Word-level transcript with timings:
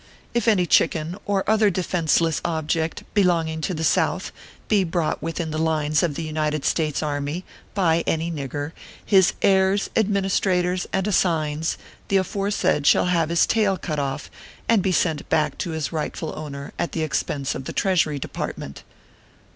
If 0.33 0.47
any 0.47 0.65
chicken 0.65 1.15
or 1.27 1.47
other 1.47 1.69
defenceless 1.69 2.41
object 2.43 3.03
belong 3.13 3.49
ing 3.49 3.61
to 3.61 3.73
the 3.75 3.83
South, 3.83 4.31
be 4.67 4.83
brought 4.83 5.21
within 5.21 5.51
the 5.51 5.59
lines 5.59 6.01
of 6.01 6.15
the 6.15 6.23
United 6.23 6.65
States 6.65 7.03
Army, 7.03 7.45
by 7.75 8.03
any 8.07 8.31
nigger, 8.31 8.71
his 9.05 9.33
heirs, 9.43 9.91
administrators, 9.95 10.87
and 10.91 11.05
assigns, 11.05 11.77
the 12.07 12.17
afore 12.17 12.49
said 12.49 12.87
shall 12.87 13.05
have 13.13 13.29
his 13.29 13.45
tail 13.45 13.77
cut 13.77 13.99
off, 13.99 14.31
and 14.67 14.81
be 14.81 14.91
sent 14.91 15.29
back 15.29 15.55
to 15.59 15.69
his 15.69 15.91
rightful 15.91 16.33
owner 16.35 16.73
at 16.79 16.93
the 16.93 17.03
expense 17.03 17.53
of 17.53 17.65
the 17.65 17.71
Treasury 17.73 18.17
Department. 18.17 18.81